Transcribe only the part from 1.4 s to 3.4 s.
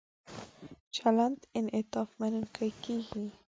انعطاف مننونکی کیږي.